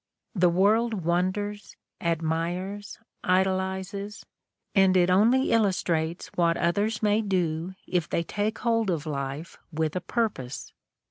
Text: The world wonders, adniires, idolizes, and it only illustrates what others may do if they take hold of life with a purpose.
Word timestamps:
The 0.33 0.49
world 0.49 1.05
wonders, 1.05 1.75
adniires, 2.01 2.97
idolizes, 3.23 4.25
and 4.73 4.97
it 4.97 5.11
only 5.11 5.51
illustrates 5.51 6.31
what 6.33 6.57
others 6.57 7.03
may 7.03 7.21
do 7.21 7.75
if 7.85 8.09
they 8.09 8.23
take 8.23 8.57
hold 8.57 8.89
of 8.89 9.05
life 9.05 9.59
with 9.71 9.95
a 9.95 10.01
purpose. 10.01 10.73